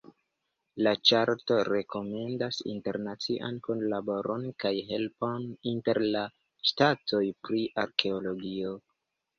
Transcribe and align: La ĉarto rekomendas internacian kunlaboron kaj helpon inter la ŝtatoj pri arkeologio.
La 0.85 0.93
ĉarto 1.09 1.57
rekomendas 1.67 2.61
internacian 2.73 3.61
kunlaboron 3.69 4.49
kaj 4.65 4.73
helpon 4.89 5.49
inter 5.75 6.05
la 6.11 6.27
ŝtatoj 6.73 7.25
pri 7.49 7.65
arkeologio. 7.87 8.77